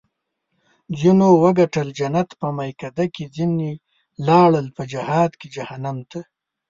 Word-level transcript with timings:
ځینو 0.99 1.27
وګټل 1.43 1.87
جنت 1.99 2.29
په 2.41 2.47
میکده 2.57 3.05
کې 3.13 3.23
ځیني 3.35 3.71
لاړل 4.27 4.67
په 4.77 4.83
جهاد 4.91 5.31
کې 5.39 5.47
جهنم 5.55 5.97
ته 6.09 6.19